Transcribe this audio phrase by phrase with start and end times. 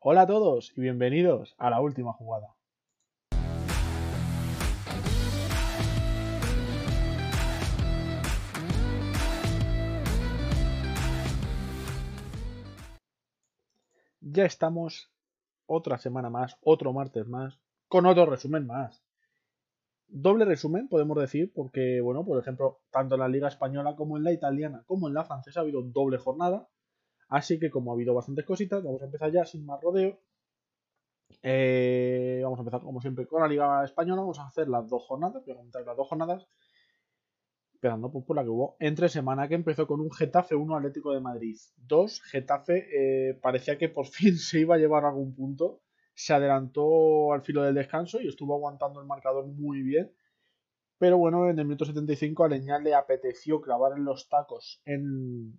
[0.00, 2.54] Hola a todos y bienvenidos a la última jugada.
[14.20, 15.10] Ya estamos
[15.66, 17.58] otra semana más, otro martes más,
[17.88, 19.02] con otro resumen más.
[20.06, 24.22] Doble resumen, podemos decir, porque, bueno, por ejemplo, tanto en la Liga Española como en
[24.22, 26.68] la Italiana, como en la Francesa ha habido doble jornada.
[27.28, 30.18] Así que, como ha habido bastantes cositas, vamos a empezar ya sin más rodeo.
[31.42, 34.22] Eh, vamos a empezar, como siempre, con la Liga Española.
[34.22, 36.48] Vamos a hacer las dos jornadas, voy a comentar las dos jornadas.
[37.74, 41.12] Empezando pues, por la que hubo entre semana, que empezó con un Getafe 1 Atlético
[41.12, 42.22] de Madrid 2.
[42.22, 42.86] Getafe
[43.30, 45.82] eh, parecía que por fin se iba a llevar algún punto
[46.18, 50.12] se adelantó al filo del descanso y estuvo aguantando el marcador muy bien.
[50.98, 55.56] Pero bueno, en el minuto 75 a Leñal le apeteció clavar en los tacos en,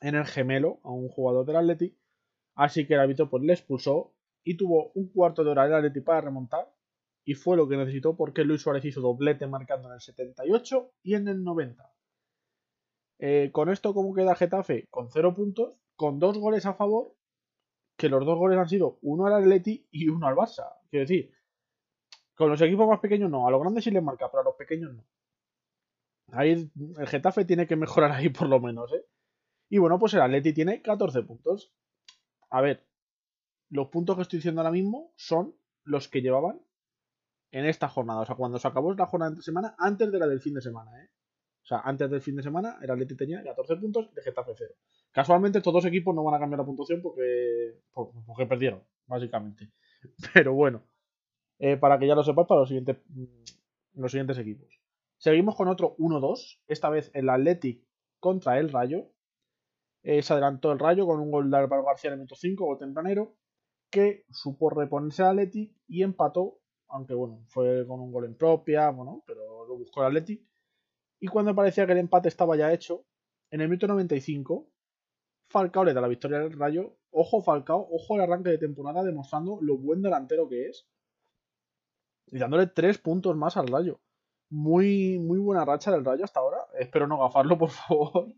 [0.00, 1.96] en el gemelo a un jugador del Atleti.
[2.54, 6.00] Así que el árbitro pues, le expulsó y tuvo un cuarto de hora el Atleti
[6.00, 6.72] para remontar.
[7.24, 11.14] Y fue lo que necesitó porque Luis Suárez hizo doblete marcando en el 78 y
[11.14, 11.90] en el 90.
[13.18, 14.86] Eh, con esto, ¿cómo queda Getafe?
[14.90, 17.14] Con 0 puntos, con dos goles a favor
[17.96, 20.74] que los dos goles han sido uno al Atleti y uno al Barça.
[20.90, 21.32] Quiero decir,
[22.34, 24.56] con los equipos más pequeños no, a los grandes sí les marca, pero a los
[24.56, 25.04] pequeños no.
[26.32, 29.04] Ahí el Getafe tiene que mejorar ahí por lo menos, ¿eh?
[29.68, 31.72] Y bueno, pues el Atleti tiene 14 puntos.
[32.50, 32.86] A ver,
[33.70, 36.60] los puntos que estoy diciendo ahora mismo son los que llevaban
[37.50, 38.20] en esta jornada.
[38.20, 40.60] O sea, cuando se acabó la jornada de semana, antes de la del fin de
[40.60, 41.10] semana, ¿eh?
[41.64, 44.74] O sea, antes del fin de semana, el Atleti tenía 14 puntos el Getafe 0.
[45.10, 49.72] Casualmente estos dos equipos no van a cambiar la puntuación porque, porque perdieron, básicamente.
[50.34, 50.82] Pero bueno,
[51.58, 54.78] eh, para que ya lo sepas para los siguientes, mm, los siguientes equipos.
[55.16, 57.82] Seguimos con otro 1-2, esta vez el Athletic
[58.20, 59.10] contra el Rayo.
[60.04, 62.64] Eh, se adelantó el Rayo con un gol de Álvaro García en el minuto 5,
[62.64, 63.34] gol tempranero,
[63.90, 68.90] que supo reponerse al Athletic y empató, aunque bueno, fue con un gol en propia,
[68.90, 70.42] bueno, pero lo buscó el Athletic.
[71.20, 73.06] Y cuando parecía que el empate estaba ya hecho,
[73.50, 74.68] en el minuto 95,
[75.48, 76.98] Falcao le da la victoria al Rayo.
[77.10, 80.86] Ojo Falcao, ojo el arranque de temporada demostrando lo buen delantero que es.
[82.26, 84.00] Y dándole tres puntos más al Rayo.
[84.50, 86.58] Muy, muy buena racha del Rayo hasta ahora.
[86.78, 88.34] Espero no gafarlo, por favor.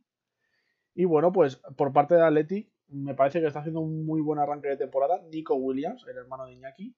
[0.96, 4.38] Y bueno, pues por parte de Atleti, me parece que está haciendo un muy buen
[4.38, 5.20] arranque de temporada.
[5.30, 6.96] Nico Williams, el hermano de Iñaki.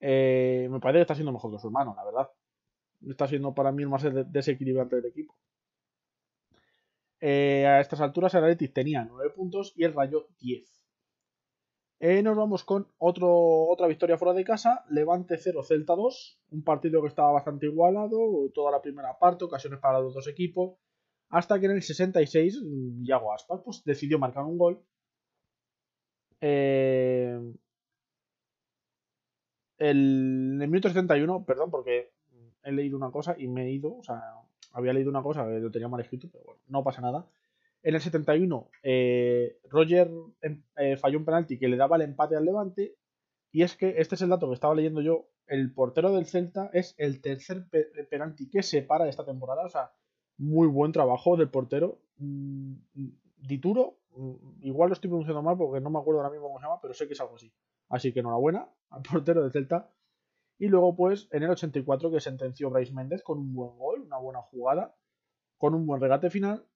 [0.00, 2.28] Eh, me parece que está siendo mejor que su hermano, la verdad.
[3.08, 5.36] Está siendo para mí el más desequilibrante del equipo.
[7.20, 10.68] Eh, a estas alturas el Athletic tenía 9 puntos y el Rayo 10.
[12.00, 13.30] Eh, nos vamos con otro,
[13.68, 18.50] otra victoria fuera de casa, Levante 0, Celta 2, un partido que estaba bastante igualado,
[18.52, 20.78] toda la primera parte, ocasiones para los dos equipos,
[21.30, 22.62] hasta que en el 66
[23.02, 24.82] Yago Aspas pues, decidió marcar un gol.
[26.40, 27.38] Eh,
[29.78, 32.12] el, en el minuto 71, perdón, porque
[32.62, 34.20] he leído una cosa y me he ido, o sea,
[34.72, 37.26] había leído una cosa lo tenía mal escrito, pero bueno, no pasa nada.
[37.82, 40.10] En el 71, eh, Roger
[40.42, 42.96] em, eh, falló un penalti que le daba el empate al Levante.
[43.52, 45.28] Y es que este es el dato que estaba leyendo yo.
[45.46, 47.64] El portero del Celta es el tercer
[48.08, 49.64] penalti que se para esta temporada.
[49.64, 49.90] O sea,
[50.40, 51.98] muy buen trabajo del portero.
[52.16, 52.72] Mm,
[53.42, 56.64] Dituro, mm, igual lo estoy pronunciando mal porque no me acuerdo ahora mismo cómo se
[56.66, 57.52] llama, pero sé que es algo así.
[57.88, 59.90] Así que enhorabuena al portero del Celta.
[60.58, 64.18] Y luego, pues, en el 84 que sentenció Bryce Méndez con un buen gol, una
[64.18, 64.94] buena jugada,
[65.58, 66.66] con un buen regate final.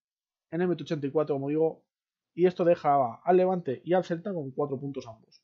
[0.51, 1.83] En el 84, como digo,
[2.35, 5.44] y esto dejaba al Levante y al Celta con cuatro puntos ambos.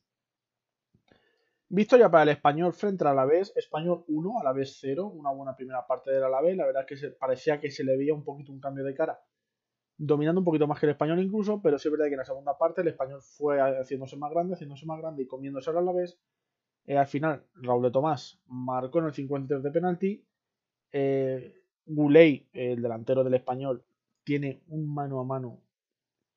[1.73, 6.11] Victoria para el Español frente al Alavés, Español 1, Alavés 0, una buena primera parte
[6.11, 8.83] del Alavés, la verdad es que parecía que se le veía un poquito un cambio
[8.83, 9.19] de cara,
[9.97, 12.25] dominando un poquito más que el Español incluso, pero sí es verdad que en la
[12.25, 16.19] segunda parte el Español fue haciéndose más grande, haciéndose más grande y comiéndose al Alavés,
[16.85, 20.25] eh, al final, Raúl de Tomás marcó en el 53 de penalti.
[20.91, 21.53] Eh,
[21.85, 23.83] Guley, el delantero del español,
[24.23, 25.61] tiene un mano a mano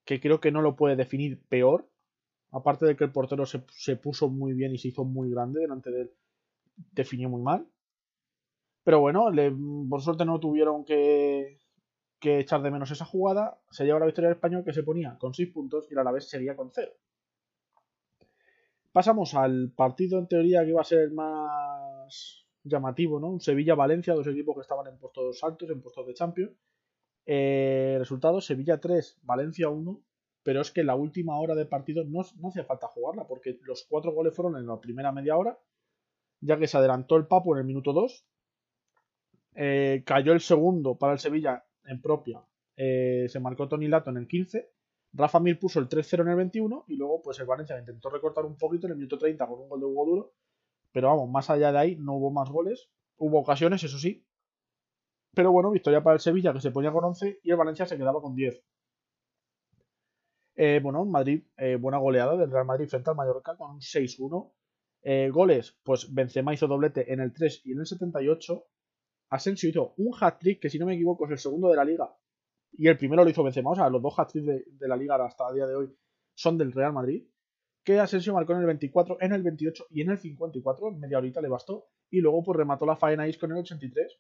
[0.05, 1.89] que creo que no lo puede definir peor.
[2.55, 5.91] Aparte de que el portero se, puso muy bien y se hizo muy grande delante
[5.91, 6.13] de él,
[6.93, 7.67] definió muy mal.
[8.85, 9.27] Pero bueno,
[9.91, 11.59] por suerte no tuvieron que,
[12.21, 13.59] que, echar de menos esa jugada.
[13.71, 16.29] Se lleva la victoria del español que se ponía con 6 puntos y la vez
[16.29, 16.93] seguía con 0.
[18.93, 23.41] Pasamos al partido en teoría que iba a ser el más llamativo, ¿no?
[23.41, 26.53] Sevilla-Valencia, dos equipos que estaban en puestos altos, en puestos de Champions.
[27.27, 30.01] Eh, resultado, Sevilla 3, Valencia 1.
[30.45, 34.13] Pero es que la última hora de partido no, hacía falta jugarla, porque los cuatro
[34.13, 35.59] goles fueron en la primera media hora,
[36.41, 38.27] ya que se adelantó el Papo en el minuto 2.
[39.57, 42.45] Eh, cayó el segundo para el Sevilla en propia.
[42.77, 44.71] Eh, se marcó Tony Lato en el 15
[45.15, 48.45] Rafa Mir puso el 3-0 en el 21 y luego pues el Valencia intentó recortar
[48.45, 50.33] un poquito en el minuto 30 con un gol de Hugo Duro,
[50.93, 54.27] pero vamos, más allá de ahí no hubo más goles, hubo ocasiones, eso sí,
[55.33, 57.97] pero bueno, victoria para el Sevilla que se ponía con 11 y el Valencia se
[57.97, 58.61] quedaba con 10.
[60.57, 64.53] Eh, bueno, Madrid, eh, buena goleada del Real Madrid frente al Mallorca con un 6-1.
[65.03, 68.65] Eh, goles, pues Benzema hizo doblete en el 3 y en el 78.
[69.31, 72.15] Asensio hizo un hat-trick que si no me equivoco es el segundo de la liga
[72.77, 75.49] y el primero lo hizo Benzema, o sea, los dos hat-tricks de, la liga hasta
[75.49, 75.97] el día de hoy
[76.35, 77.27] son del Real Madrid.
[77.85, 81.19] Que Asensio marcó en el 24, en el 28 y en el 54, en media
[81.19, 81.89] horita le bastó.
[82.11, 84.19] Y luego pues remató la faena con el 83.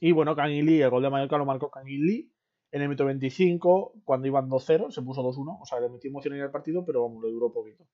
[0.00, 2.33] Y bueno, Canguilí, el gol de Mallorca lo marcó Canguilí
[2.74, 6.34] en el minuto 25, cuando iban 2-0, se puso 2-1, o sea, le metió emoción
[6.34, 7.86] en el partido, pero vamos, le duró poquito.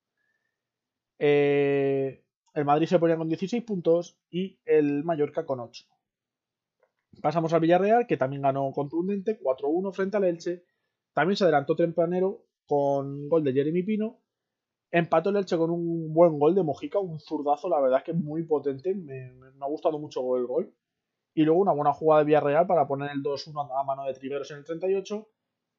[1.19, 2.25] Eh,
[2.55, 5.85] el Madrid se ponía con 16 puntos y el Mallorca con 8.
[7.21, 10.65] Pasamos al Villarreal, que también ganó contundente, 4-1 frente al Elche.
[11.13, 14.23] También se adelantó tempranero con gol de Jeremy Pino.
[14.91, 18.13] Empató el Elche con un buen gol de Mojica, un zurdazo, la verdad es que
[18.13, 20.75] es muy potente, me, me ha gustado mucho el gol.
[21.35, 24.51] Y luego una buena jugada de Villarreal para poner el 2-1 a mano de Triveros
[24.51, 25.29] en el 38.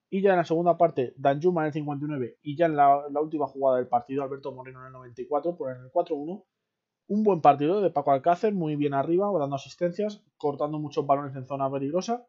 [0.09, 2.39] Y ya en la segunda parte, Danjuma en el 59.
[2.41, 5.91] Y ya en la, última jugada del partido, Alberto Moreno en el 94, por el
[5.91, 6.43] 4-1.
[7.07, 11.45] Un buen partido de Paco Alcácer, muy bien arriba, dando asistencias, cortando muchos balones en
[11.45, 12.27] zona peligrosa.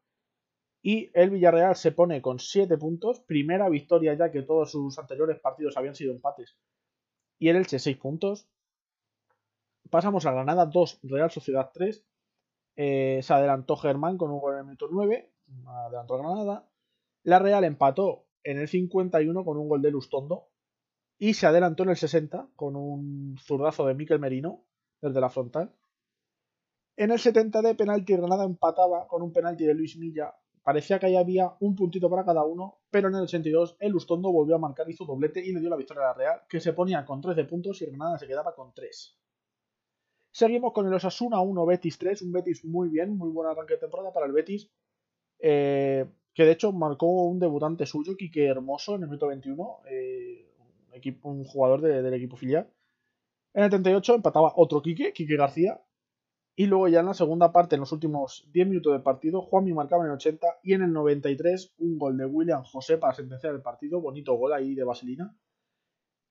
[0.83, 5.39] Y el Villarreal se pone con 7 puntos, primera victoria ya que todos sus anteriores
[5.39, 6.57] partidos habían sido empates.
[7.39, 8.49] Y el Elche 6 puntos.
[9.91, 12.05] Pasamos a Granada 2, Real Sociedad 3.
[12.77, 15.31] Eh, se adelantó Germán con un gol en el minuto 9.
[15.67, 16.69] Adelantó Granada.
[17.23, 20.49] La Real empató en el 51 con un gol de Lustondo.
[21.19, 24.65] Y se adelantó en el 60 con un zurdazo de Miquel Merino
[25.01, 25.73] desde la frontal.
[26.97, 30.35] En el 70 de penalti Granada empataba con un penalti de Luis Milla.
[30.63, 34.31] Parecía que ahí había un puntito para cada uno, pero en el 82 el Lustondo
[34.31, 36.73] volvió a marcar, hizo doblete y le dio la victoria a la Real, que se
[36.73, 39.22] ponía con 13 puntos y Granada se quedaba con 3.
[40.33, 43.81] Seguimos con el Osasuna 1, Betis 3, un Betis muy bien, muy buen arranque de
[43.81, 44.71] temporada para el Betis,
[45.39, 50.49] eh, que de hecho marcó un debutante suyo, Quique Hermoso, en el minuto 21, eh,
[51.25, 52.73] un, jugador del equipo filial.
[53.53, 55.83] En el 38 empataba otro Quique, Quique García,
[56.57, 59.75] y luego ya en la segunda parte, en los últimos 10 minutos del partido, Juanmi
[59.75, 63.55] marcaba en el 80 y en el 93 un gol de William José para sentenciar
[63.55, 65.37] el partido, bonito gol ahí de Vaselina,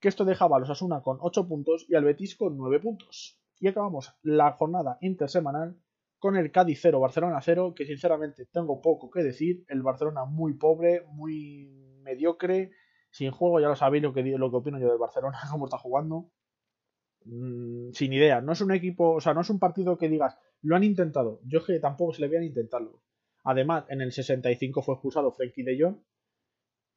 [0.00, 3.41] que esto dejaba a los Asuna con 8 puntos y al Betis con 9 puntos.
[3.58, 5.78] Y acabamos la jornada intersemanal
[6.18, 9.64] con el Cádiz 0, Barcelona 0, que sinceramente tengo poco que decir.
[9.68, 11.68] El Barcelona muy pobre, muy
[12.02, 12.70] mediocre,
[13.10, 15.78] sin juego, ya lo sabéis lo que, lo que opino yo del Barcelona, cómo está
[15.78, 16.30] jugando.
[17.24, 20.36] Mm, sin idea, no es un equipo, o sea, no es un partido que digas,
[20.60, 21.40] lo han intentado.
[21.44, 23.02] Yo es que tampoco se le vean intentarlo.
[23.44, 25.96] Además, en el 65 fue expulsado Frenkie de Jong.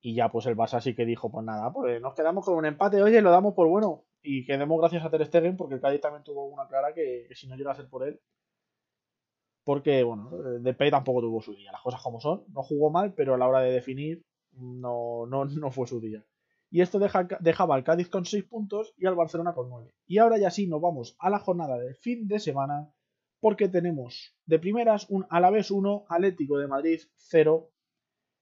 [0.02, 2.66] Y ya, pues el Barça sí que dijo, pues nada, pues nos quedamos con un
[2.66, 3.02] empate.
[3.02, 6.02] Oye, lo damos por bueno y que demos gracias a Ter Stegen porque el Cádiz
[6.02, 8.20] también tuvo una clara que, si no llega a ser por él
[9.64, 10.30] porque bueno
[10.60, 12.44] Depay tampoco tuvo su día las cosas como son.
[12.50, 16.26] No jugó mal pero a la hora de definir no, no, no fue su día.
[16.72, 20.18] Y esto deja, dejaba al Cádiz con 6 puntos y al Barcelona con 9 y
[20.18, 22.92] ahora ya sí nos vamos a la jornada de fin de semana
[23.40, 27.72] porque tenemos de primeras un Alavés 1 Atlético de Madrid 0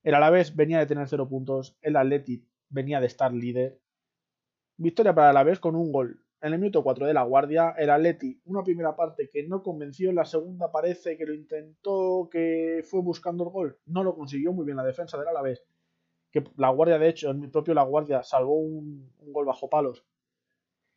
[0.03, 3.82] el Alavés venía de tener 0 puntos el Atlético venía de estar líder
[4.77, 6.23] Victoria para la vez con un gol.
[6.41, 10.09] En el minuto 4 de la Guardia, el Atleti, una primera parte que no convenció,
[10.09, 14.51] en la segunda parece que lo intentó, que fue buscando el gol, no lo consiguió
[14.51, 15.63] muy bien la defensa del Alavés,
[16.31, 20.03] que la Guardia, de hecho, en mi propio La Guardia salvó un, gol bajo palos.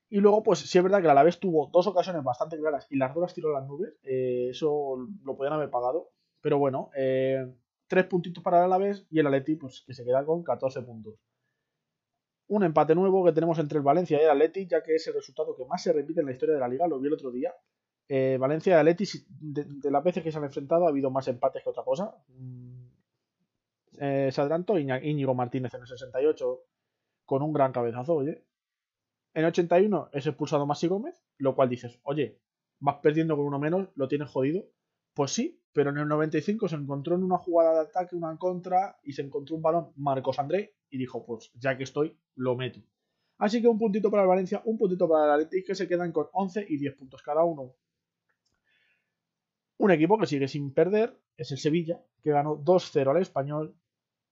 [0.08, 2.96] Y luego, pues sí es verdad que el Alavés tuvo dos ocasiones bastante claras y
[2.96, 6.10] las dos las tiró a las nubes, eh, eso lo podían haber pagado,
[6.40, 7.46] pero bueno, eh,
[7.86, 11.14] tres puntitos para el Alavés y el Atleti, pues que se queda con 14 puntos
[12.48, 15.14] un empate nuevo que tenemos entre el Valencia y el Atleti, ya que es el
[15.14, 17.30] resultado que más se repite en la historia de la liga, lo vi el otro
[17.30, 17.52] día.
[18.08, 21.26] Eh, Valencia y Atleti, de, de, las veces que se han enfrentado, ha habido más
[21.26, 22.14] empates que otra cosa.
[22.28, 22.86] Mm,
[23.98, 26.60] eh, se adelantó Íñigo Martínez en el 68
[27.24, 28.44] con un gran cabezazo, oye.
[29.34, 32.40] En el 81 es expulsado Masi Gómez, lo cual dices, oye,
[32.78, 34.64] vas perdiendo con uno menos, lo tienes jodido.
[35.14, 38.98] Pues sí, pero en el 95 se encontró en una jugada de ataque, una contra,
[39.02, 42.80] y se encontró un balón Marcos André y dijo, pues ya que estoy, lo meto.
[43.38, 46.12] Así que un puntito para el Valencia, un puntito para el Atlético que se quedan
[46.12, 47.74] con 11 y 10 puntos cada uno.
[49.78, 53.76] Un equipo que sigue sin perder es el Sevilla, que ganó 2-0 al Español.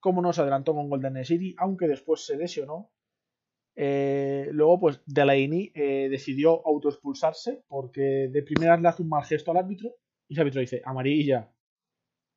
[0.01, 2.91] Como no se adelantó con Golden City, aunque después se lesionó.
[3.77, 9.51] Eh, luego, pues Delaney eh, decidió autoexpulsarse porque de primeras le hace un mal gesto
[9.51, 9.97] al árbitro
[10.29, 11.51] y el árbitro dice amarilla.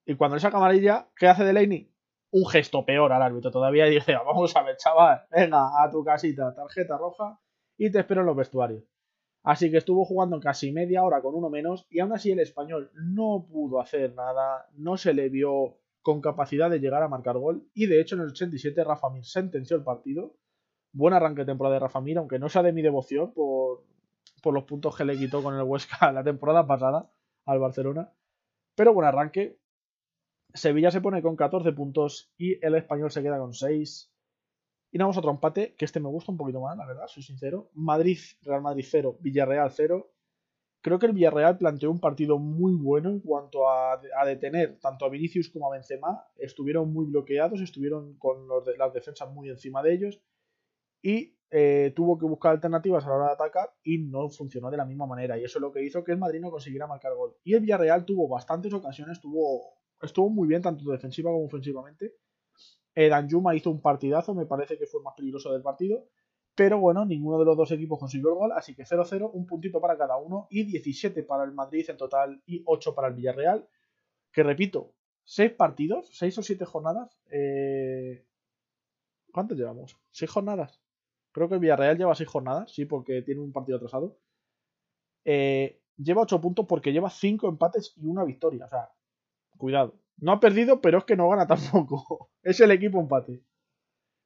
[0.05, 1.93] Y cuando le saca amarilla, ¿qué hace Delaney?
[2.31, 6.03] Un gesto peor al árbitro todavía y dice, vamos a ver, chaval, venga, a tu
[6.03, 7.39] casita, tarjeta roja
[7.77, 8.84] y te espero en los vestuarios.
[9.43, 12.91] Así que estuvo jugando casi media hora con uno menos y aún así el español
[12.96, 17.69] no pudo hacer nada, no se le vio con capacidad de llegar a marcar gol
[17.74, 20.36] y de hecho en el 87 Rafa Mir sentenció el partido.
[20.91, 23.84] Buen arranque de temporada de Rafa Mir, aunque no sea de mi devoción por,
[24.41, 27.10] por los puntos que le quitó con el Huesca la temporada pasada
[27.46, 28.12] al Barcelona.
[28.75, 29.60] Pero buen arranque.
[30.57, 34.11] Sevilla se pone con 14 puntos y el español se queda con 6.
[34.91, 37.23] Y vamos a otro empate, que este me gusta un poquito más, la verdad, soy
[37.23, 37.69] sincero.
[37.73, 40.11] Madrid, Real Madrid 0, Villarreal 0.
[40.81, 45.09] Creo que el Villarreal planteó un partido muy bueno en cuanto a, detener tanto a
[45.09, 46.25] Vinicius como a Benzema.
[46.37, 48.47] Estuvieron muy bloqueados, estuvieron con
[48.77, 50.21] las defensas muy encima de ellos.
[51.01, 54.77] Y eh, tuvo que buscar alternativas a la hora de atacar y no funcionó de
[54.77, 55.37] la misma manera.
[55.37, 57.35] Y eso es lo que hizo que el Madrid no consiguiera marcar gol.
[57.43, 62.13] Y el Villarreal tuvo bastantes ocasiones, tuvo, estuvo muy bien tanto defensiva como ofensivamente
[63.00, 66.08] eh, Danjuma hizo un partidazo, me parece que fue el más peligroso del partido.
[66.56, 69.80] Pero bueno, ninguno de los dos equipos consiguió el gol, así que 0-0, un puntito
[69.80, 73.70] para cada uno y 17 para el Madrid en total y 8 para el Villarreal.
[74.32, 77.22] Que repito, 6 partidos, 6 o 7 jornadas.
[77.30, 78.25] Eh...
[79.32, 79.96] ¿Cuántos llevamos?
[80.12, 80.82] ¿6 jornadas?
[81.32, 84.18] Creo que el Villarreal lleva 6 jornadas, sí, porque tiene un partido atrasado.
[85.24, 88.66] Eh, lleva 8 puntos porque lleva 5 empates y una victoria.
[88.66, 88.89] O sea,
[89.57, 89.99] cuidado.
[90.17, 92.29] No ha perdido, pero es que no gana tampoco.
[92.41, 93.43] es el equipo empate.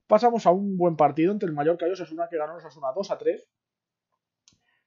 [0.07, 3.17] Pasamos a un buen partido entre el Mallorca y Osasuna, que ganó Osasuna 2 a
[3.17, 3.47] 3.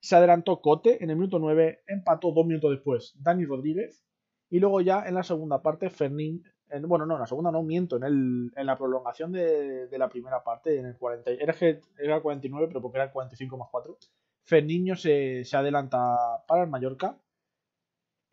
[0.00, 4.04] Se adelantó Cote en el minuto 9, empató dos minutos después Dani Rodríguez.
[4.50, 6.44] Y luego ya en la segunda parte, Fernín.
[6.82, 10.86] bueno, no, en la segunda no miento, en, la prolongación de, la primera parte, en
[10.86, 11.30] el 40.
[11.30, 11.54] Era,
[11.98, 13.96] era el 49, pero porque era el 45 más 4.
[14.44, 17.18] Ferniño se, se adelanta para el Mallorca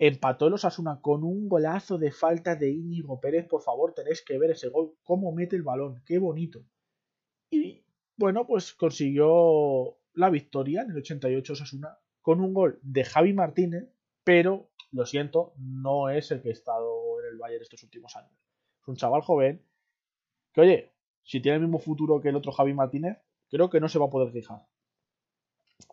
[0.04, 3.48] Empató el Osasuna con un golazo de falta de Íñigo Pérez.
[3.48, 4.96] Por favor, tenéis que ver ese gol.
[5.04, 6.02] Cómo mete el balón.
[6.08, 6.66] Qué bonito.
[7.52, 7.86] Y
[8.18, 13.94] bueno, pues consiguió la victoria en el 88 Osasuna con un gol de Javi Martínez.
[14.24, 18.34] Pero, lo siento, no es el que ha estado en el Bayern estos últimos años.
[18.82, 19.64] Es un chaval joven
[20.52, 23.20] que, oye, si tiene el mismo futuro que el otro Javi Martínez,
[23.52, 24.66] creo que no se va a poder fijar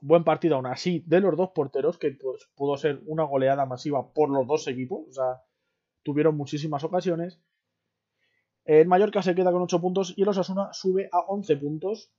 [0.01, 4.13] buen partido aún así de los dos porteros, que pues, pudo ser una goleada masiva
[4.13, 5.43] por los dos equipos, o sea,
[6.03, 7.41] tuvieron muchísimas ocasiones.
[8.65, 12.13] El Mallorca se queda con 8 puntos y el Osasuna sube a 11 puntos.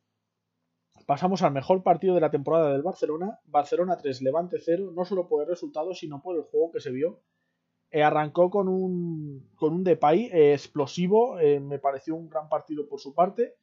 [1.06, 3.40] Pasamos al mejor partido de la temporada del Barcelona.
[3.46, 6.92] Barcelona 3, Levante 0, no solo por el resultado, sino por el juego que se
[6.92, 7.22] vio.
[7.92, 12.88] Eh, arrancó con un, con un Depay eh, explosivo, eh, me pareció un gran partido
[12.88, 13.56] por su parte.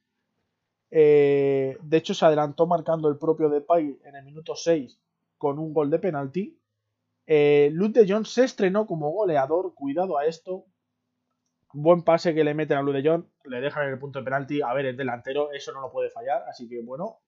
[0.89, 4.99] Eh, de hecho, se adelantó marcando el propio Depay en el minuto 6
[5.37, 6.59] con un gol de penalti.
[7.25, 10.65] Eh, de Jong se estrenó como goleador, cuidado a esto.
[11.73, 14.25] Buen pase que le meten a Luz de Jong, le dejan en el punto de
[14.25, 14.61] penalti.
[14.61, 16.43] A ver, el delantero, eso no lo puede fallar.
[16.47, 17.19] Así que bueno,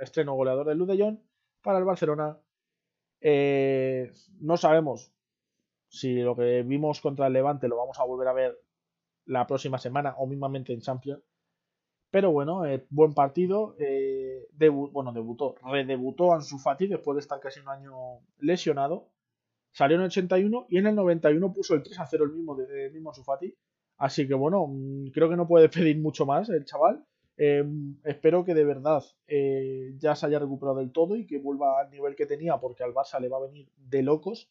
[0.00, 1.18] estreno goleador de Luz de Jong
[1.62, 2.38] para el Barcelona.
[3.20, 5.12] Eh, no sabemos
[5.88, 8.58] si lo que vimos contra el Levante lo vamos a volver a ver
[9.24, 11.22] la próxima semana o mismamente en Champions.
[12.10, 13.76] Pero bueno, eh, buen partido.
[13.78, 14.48] Eh,
[14.92, 17.92] bueno, debutó, redebutó Ansu Fati después de estar casi un año
[18.38, 19.08] lesionado.
[19.72, 22.56] Salió en el 81 y en el 91 puso el 3 a 0 el mismo,
[22.56, 23.54] de, mismo Ansu Fati.
[23.98, 27.04] Así que bueno, mm, creo que no puede pedir mucho más el chaval.
[27.36, 27.64] Eh,
[28.04, 29.00] espero que de verdad
[29.98, 32.92] ya se haya recuperado del todo y que vuelva al nivel que tenía porque al
[32.92, 34.50] Barça le va a venir de locos.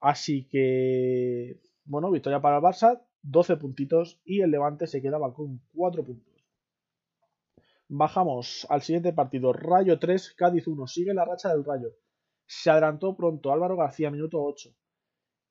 [0.00, 5.60] Así que, bueno, victoria para el Barça, 12 puntitos y el Levante se quedaba con
[5.74, 6.31] 4 puntos.
[7.94, 9.52] Bajamos al siguiente partido.
[9.52, 10.86] Rayo 3, Cádiz 1.
[10.86, 11.90] Sigue la racha del Rayo.
[12.46, 14.74] Se adelantó pronto Álvaro García, minuto 8.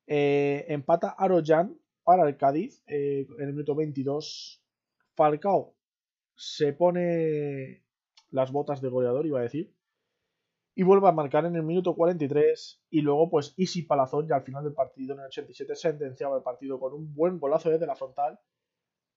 [0.07, 4.59] Eh, empata Aroyan para el Cádiz eh, en el minuto 22.
[5.15, 5.75] Falcao
[6.33, 7.85] se pone
[8.31, 9.75] las botas de goleador, iba a decir.
[10.73, 12.81] Y vuelve a marcar en el minuto 43.
[12.89, 16.43] Y luego, pues, Isi Palazón, ya al final del partido, en el 87, sentenciaba el
[16.43, 18.39] partido con un buen golazo desde la frontal.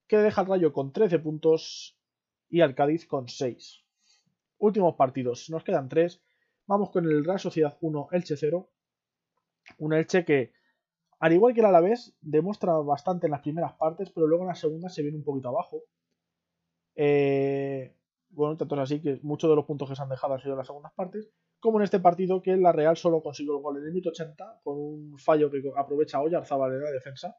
[0.07, 1.94] Que deja al Rayo con 13 puntos
[2.55, 3.83] y al Cádiz con 6.
[4.59, 6.23] Últimos partidos, nos quedan 3.
[6.67, 8.69] Vamos con el Real Sociedad 1, Elche 0.
[9.79, 10.53] Un Elche que,
[11.19, 14.55] al igual que el Alavés, demuestra bastante en las primeras partes, pero luego en la
[14.55, 15.81] segunda se viene un poquito abajo.
[16.95, 17.93] Eh,
[18.29, 20.53] bueno, tanto es así que muchos de los puntos que se han dejado han sido
[20.53, 23.79] en las segundas partes, como en este partido que la Real solo consiguió el gol
[23.79, 27.35] en el minuto 80 con un fallo que aprovecha Oyarzábal en la defensa.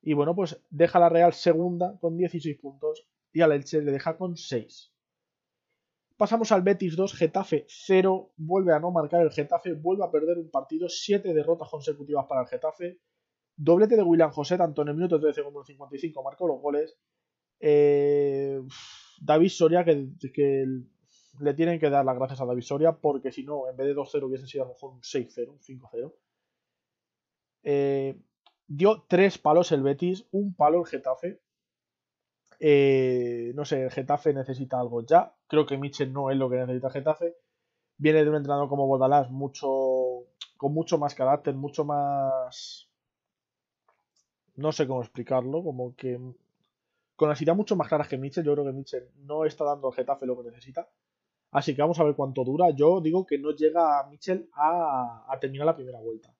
[0.00, 4.16] Y bueno, pues deja la Real segunda con 16 puntos y al Elche le deja
[4.16, 4.92] con 6.
[6.16, 10.38] Pasamos al Betis 2, Getafe 0, vuelve a no marcar el Getafe, vuelve a perder
[10.38, 13.00] un partido, 7 derrotas consecutivas para el Getafe.
[13.56, 16.60] Doblete de William José, tanto en el minuto 13 como en el 55 marcó los
[16.60, 16.96] goles.
[17.58, 18.60] Eh,
[19.20, 20.66] David Soria, que, que,
[21.40, 23.94] le tienen que dar las gracias a David Soria, porque si no, en vez de
[23.94, 26.14] 2-0 hubiese sido a lo mejor un 6-0, un 5-0.
[27.64, 28.20] Eh,
[28.66, 31.40] dio tres palos el Betis, un palo el Getafe.
[32.64, 35.34] Eh, no sé, el Getafe necesita algo ya.
[35.48, 37.36] Creo que Mitchell no es lo que necesita Getafe.
[37.98, 39.68] Viene de un entrenador como Bordalás, mucho,
[40.56, 42.88] con mucho más carácter, mucho más
[44.56, 46.20] no sé cómo explicarlo, como que
[47.16, 49.88] con las ideas mucho más claras que Mitchell, yo creo que Mitchell no está dando
[49.88, 50.88] al Getafe lo que necesita.
[51.50, 52.70] Así que vamos a ver cuánto dura.
[52.70, 56.32] Yo digo que no llega Mitchell a, a terminar la primera vuelta.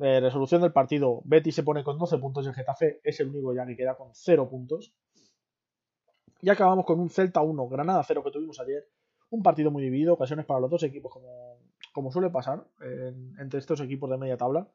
[0.00, 1.22] Eh, resolución del partido.
[1.24, 3.96] Betty se pone con 12 puntos y el Getafe es el único ya que queda
[3.96, 4.92] con 0 puntos.
[6.42, 8.86] Y acabamos con un Celta 1, Granada 0 que tuvimos ayer.
[9.30, 11.58] Un partido muy dividido, ocasiones para los dos equipos como,
[11.92, 12.64] como suele pasar
[13.38, 14.68] entre estos equipos de media tabla.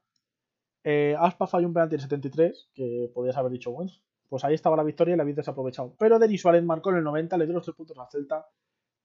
[0.84, 3.92] Eh, Aspa falló un penalti en 73, que podías haber dicho, bueno,
[4.28, 5.96] pues ahí estaba la victoria y la habéis desaprovechado.
[6.00, 8.48] Pero Denis Suárez marcó en el 90, le dio los 3 puntos a Celta,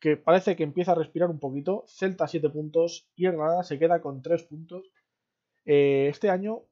[0.00, 1.84] que parece que empieza a respirar un poquito.
[1.86, 4.90] Celta 7 puntos y el Granada se queda con 3 puntos.
[5.66, 6.62] Eh, este año,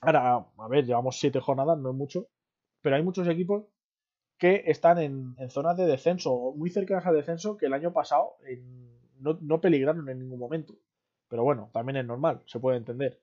[0.00, 2.28] ahora, a ver, llevamos 7 jornadas, no es mucho,
[2.80, 3.64] pero hay muchos equipos
[4.38, 8.36] que están en, zonas de descenso, muy cercanas al descenso, que el año pasado
[9.18, 10.74] no, no peligraron en ningún momento.
[11.28, 13.20] Pero bueno, también es normal, se puede entender.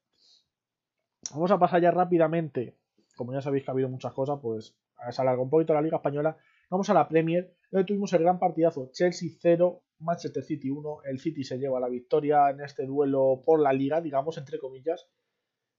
[1.34, 2.76] Vamos a pasar ya rápidamente.
[3.16, 4.76] Como ya sabéis que ha habido muchas cosas, pues
[5.10, 6.38] se alarga un poquito la Liga Española.
[6.72, 11.00] Vamos a la Premier, donde tuvimos el gran partidazo Chelsea 0, Manchester City 1.
[11.04, 15.06] El City se lleva la victoria en este duelo por la Liga, digamos, entre comillas,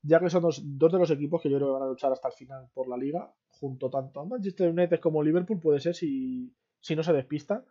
[0.03, 2.29] ya que son dos, de los equipos que yo creo que van a luchar hasta
[2.29, 6.55] el final por la Liga, junto tanto a Manchester United como Liverpool, puede ser si,
[6.79, 7.65] si no se despista.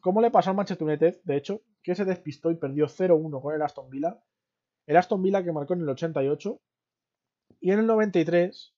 [0.00, 3.54] ¿Cómo le pasó al Manchester United, de hecho, que se despistó y perdió 0-1 con
[3.54, 4.18] el Aston Villa.
[4.86, 6.58] El Aston Villa que marcó en el 88
[7.60, 8.74] y en el 93,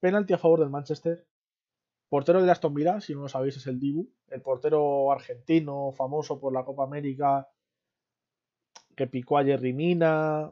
[0.00, 1.26] penalti a favor del Manchester.
[2.08, 6.40] Portero de Aston Villa, si no lo sabéis, es el Dibu, el portero argentino famoso
[6.40, 7.48] por la Copa América
[8.96, 10.50] que picó a Jerry Mina.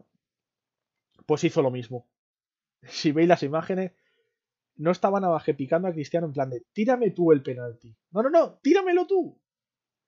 [1.26, 2.07] Pues hizo lo mismo.
[2.83, 3.92] Si veis las imágenes,
[4.76, 7.96] no estaba Navaje picando a Cristiano en plan de tírame tú el penalti.
[8.12, 9.37] No, no, no, tíramelo tú.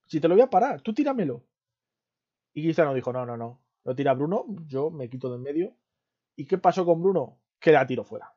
[0.07, 1.45] Si te lo voy a parar, tú tíramelo.
[2.53, 3.63] Y Cristiano dijo, no, no, no.
[3.85, 5.77] Lo tira Bruno, yo me quito de en medio
[6.37, 7.41] ¿Y qué pasó con Bruno?
[7.59, 8.33] Que la tiro fuera.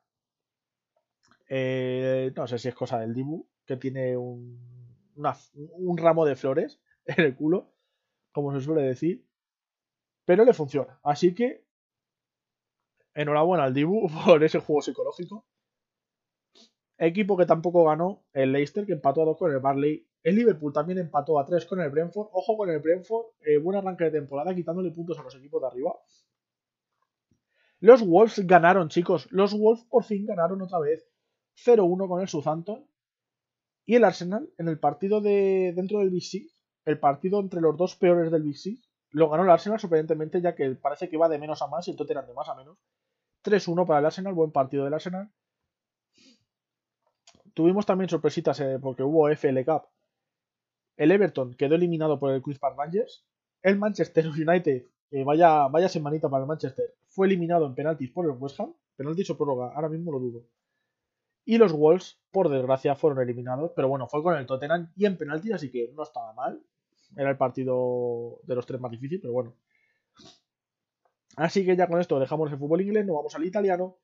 [1.54, 4.58] Eh, no sé si es cosa del Dibu, que tiene un,
[5.14, 7.74] un ramo de flores en el culo,
[8.32, 9.26] como se suele decir.
[10.24, 10.98] Pero le funciona.
[11.02, 11.66] Así que,
[13.12, 15.44] enhorabuena al Dibu por ese juego psicológico.
[16.96, 20.08] Equipo que tampoco ganó, el Leicester, que empató a 2 con el Barley.
[20.22, 22.28] El Liverpool también empató a 3 con el Brentford.
[22.32, 25.66] Ojo con el Brentford, eh, buen arranque de temporada, quitándole puntos a los equipos de
[25.66, 25.94] arriba.
[27.80, 29.30] Los Wolves ganaron, chicos.
[29.30, 31.11] Los Wolves por fin ganaron otra vez.
[31.56, 32.86] 0-1 con el Southampton.
[33.84, 37.76] Y el Arsenal, en el partido de dentro del Big Six, el partido entre los
[37.76, 41.28] dos peores del Big Six, lo ganó el Arsenal sorprendentemente, ya que parece que va
[41.28, 42.78] de menos a más y el Tottenham de más a menos.
[43.44, 45.30] 3-1 para el Arsenal, buen partido del Arsenal.
[47.54, 49.82] Tuvimos también sorpresitas eh, porque hubo FL Cup.
[50.96, 53.24] El Everton quedó eliminado por el Queen's Park Rangers.
[53.62, 54.86] El Manchester United
[55.24, 56.94] vaya, vaya semanita para el Manchester.
[57.08, 58.74] Fue eliminado en penaltis por el West Ham.
[58.96, 60.44] Penaltis o prórroga, ahora mismo lo dudo.
[61.44, 63.72] Y los Wolves, por desgracia, fueron eliminados.
[63.74, 66.62] Pero bueno, fue con el Tottenham y en penaltis, así que no estaba mal.
[67.16, 69.54] Era el partido de los tres más difícil, pero bueno.
[71.36, 73.98] Así que ya con esto dejamos el fútbol inglés, nos vamos al italiano.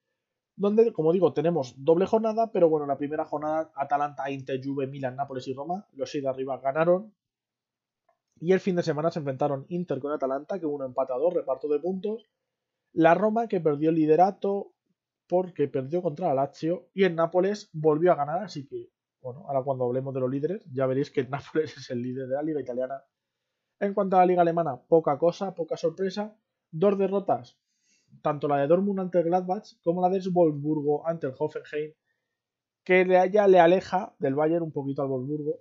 [0.57, 5.15] Donde, como digo, tenemos doble jornada, pero bueno, la primera jornada, Atalanta, Inter, Juve, Milan,
[5.15, 5.87] Nápoles y Roma.
[5.93, 7.15] Los seis de arriba ganaron
[8.41, 11.35] y el fin de semana se enfrentaron Inter con Atalanta, que uno empate a dos,
[11.35, 12.29] reparto de puntos.
[12.93, 14.73] La Roma, que perdió el liderato
[15.29, 16.89] porque perdió contra la Lazio.
[16.95, 20.65] Y el Nápoles volvió a ganar, así que, bueno, ahora cuando hablemos de los líderes,
[20.73, 23.03] ya veréis que Nápoles es el líder de la liga italiana.
[23.81, 26.37] En cuanto a la liga alemana, poca cosa, poca sorpresa.
[26.71, 27.59] Dos derrotas,
[28.21, 31.95] tanto la de Dortmund ante el Gladbach como la de Wolfsburgo ante el Hoffenheim,
[32.85, 35.61] que ya le aleja del Bayern un poquito al Wolfsburgo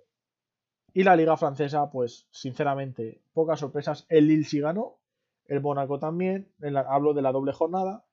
[0.92, 4.06] y la liga francesa, pues sinceramente, pocas sorpresas.
[4.08, 4.98] El Lille sí ganó,
[5.44, 6.52] el Mónaco también,
[6.88, 8.04] hablo de la doble jornada.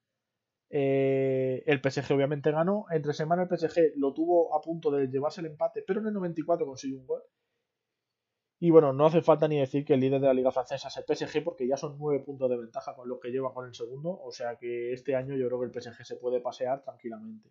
[0.77, 2.85] Eh, el PSG obviamente ganó.
[2.91, 6.13] Entre semana el PSG lo tuvo a punto de llevarse el empate, pero en el
[6.13, 7.23] 94 consiguió un gol.
[8.59, 10.97] Y bueno, no hace falta ni decir que el líder de la liga francesa es
[10.97, 13.73] el PSG porque ya son nueve puntos de ventaja con lo que lleva con el
[13.73, 14.19] segundo.
[14.21, 17.49] O sea que este año yo creo que el PSG se puede pasear tranquilamente.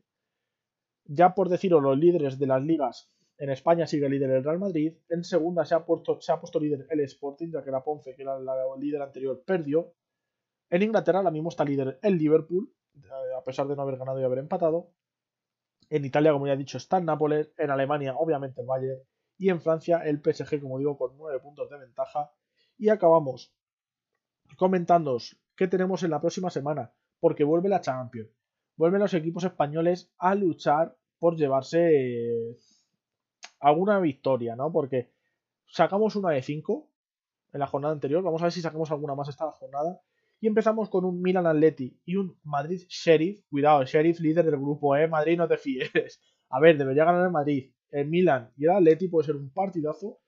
[1.07, 4.99] Ya por deciros los líderes de las ligas en España sigue líder el Real Madrid.
[5.09, 8.15] En segunda se ha puesto, se ha puesto líder el Sporting, ya que la Ponce,
[8.15, 9.95] que era la líder anterior, perdió.
[10.69, 12.74] En Inglaterra ahora mismo está líder el Liverpool,
[13.37, 14.91] a pesar de no haber ganado y haber empatado.
[15.91, 17.53] En Italia, como ya he dicho, está el Nápoles.
[17.59, 19.01] En Alemania, obviamente, el Bayern.
[19.37, 22.33] Y en Francia, el PSG, como digo, con 9 puntos de ventaja.
[22.79, 23.53] Y acabamos
[24.57, 28.31] comentándoos qué tenemos en la próxima semana, porque vuelve la Champions.
[28.77, 32.57] Vuelven los equipos españoles a luchar por llevarse
[33.61, 34.73] alguna victoria, ¿no?
[34.73, 35.13] Porque
[35.67, 36.89] sacamos una de 5
[37.53, 38.23] en la jornada anterior.
[38.23, 40.01] Vamos a ver si sacamos alguna más esta jornada.
[40.45, 43.43] Y empezamos con un Milan Atleti y un Madrid Sheriff.
[43.49, 45.09] Cuidado, el Sheriff líder del grupo, ¿eh?
[45.09, 46.21] Madrid, no te fíes.
[46.51, 47.73] A ver, debería ganar el Madrid.
[47.91, 50.21] El Milan y el Atleti puede ser un partidazo.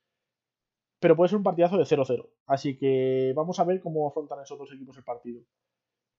[1.00, 2.31] Pero puede ser un partidazo de 0-0.
[2.46, 5.42] Así que vamos a ver cómo afrontan esos dos equipos el partido.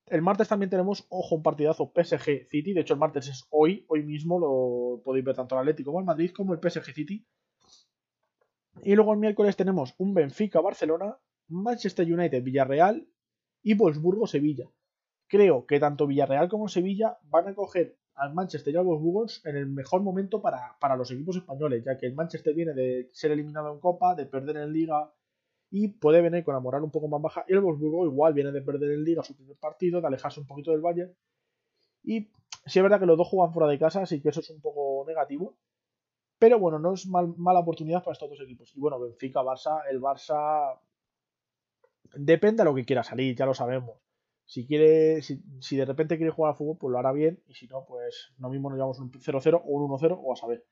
[0.06, 2.74] El martes también tenemos, ojo, un partidazo PSG City.
[2.74, 6.02] De hecho, el martes es hoy, hoy mismo lo podéis ver tanto el Atlético como
[6.02, 7.26] el Madrid como el PSG City.
[8.84, 13.08] Y luego el miércoles tenemos un Benfica Barcelona, Manchester United Villarreal
[13.68, 14.66] y Wolfsburgo Sevilla.
[15.28, 19.58] Creo que tanto Villarreal como Sevilla van a coger al Manchester y al Wolfsburgo en
[19.58, 23.32] el mejor momento para, para los equipos españoles, ya que el Manchester viene de ser
[23.32, 25.12] eliminado en Copa, de perder en Liga
[25.70, 27.44] y puede venir con la moral un poco más baja.
[27.46, 30.48] Y el Wolfsburgo igual viene de perder en Liga su primer partido, de alejarse un
[30.48, 31.14] poquito del Bayern.
[32.04, 32.22] Y
[32.66, 34.62] sí es verdad que los dos juegan fuera de casa, así que eso es un
[34.62, 35.58] poco negativo.
[36.40, 38.72] Pero bueno, no es mala oportunidad para estos dos equipos.
[38.78, 40.80] Y bueno, Benfica, Barça, el Barça
[42.16, 44.00] depende de lo que quiera salir, ya lo sabemos.
[44.46, 47.44] Si quiere, si, de repente quiere jugar al fútbol, pues lo hará bien.
[47.48, 50.36] Y si no, pues lo mismo nos llevamos un 0-0 o un 1-0 o a
[50.38, 50.66] saber.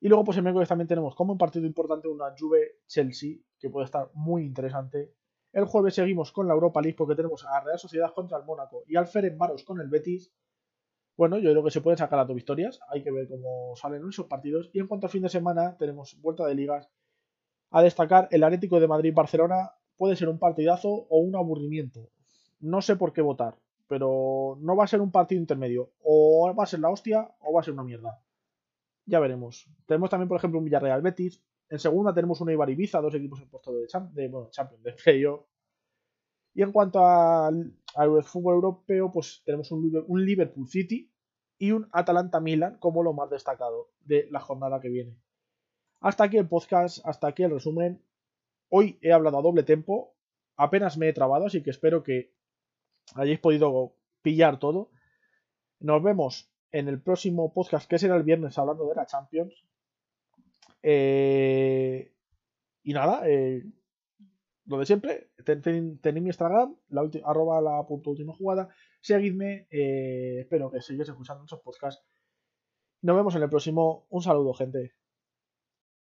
[0.00, 3.84] Y luego, pues el miércoles también tenemos como un partido importante una Juve-Chelsea, que puede
[3.84, 5.14] estar muy interesante.
[5.52, 8.84] El jueves seguimos con la Europa League porque tenemos a Real Sociedad contra el Mónaco
[8.86, 10.32] y al Ferencváros con el Betis.
[11.16, 12.80] Bueno, yo creo que se pueden sacar las dos victorias.
[12.88, 14.70] Hay que ver cómo salen esos partidos.
[14.72, 16.88] Y en cuanto a fin de semana, tenemos vuelta de ligas.
[17.70, 19.72] A destacar el Atlético de Madrid-Barcelona.
[19.98, 22.08] Puede ser un partidazo o un aburrimiento.
[22.60, 23.58] No sé por qué votar,
[23.88, 25.90] pero no va a ser un partido intermedio.
[26.02, 28.22] O va a ser la hostia o va a ser una mierda.
[29.04, 29.68] Ya veremos.
[29.86, 31.42] Tenemos también, por ejemplo, un Villarreal Betis.
[31.68, 34.92] En segunda tenemos un Eibar Ibiza, dos equipos en puesto de, de bueno, Champions, de
[34.92, 35.48] feo.
[36.54, 37.74] Y en cuanto al,
[38.22, 41.12] fútbol europeo, pues tenemos un, un Liverpool City
[41.58, 45.16] y un Atalanta Milan como lo más destacado de la jornada que viene.
[46.00, 48.02] Hasta aquí el podcast, hasta aquí el resumen.
[48.68, 50.14] Hoy he hablado a doble tempo,
[50.56, 52.32] apenas me he trabado, así que espero que
[53.14, 54.90] hayáis podido pillar todo.
[55.80, 59.64] Nos vemos en el próximo podcast, que será el viernes, hablando de la Champions.
[60.82, 62.12] Eh,
[62.82, 63.64] y nada, eh,
[64.66, 68.68] lo de siempre, tenéis mi Instagram, la arroba la punto última jugada,
[69.00, 72.04] seguidme, eh, espero que sigáis escuchando esos podcasts.
[73.00, 74.92] Nos vemos en el próximo, un saludo gente.